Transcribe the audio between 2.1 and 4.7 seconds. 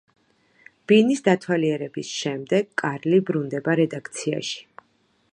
შემდეგ, კარლი ბრუნდება რედაქციაში.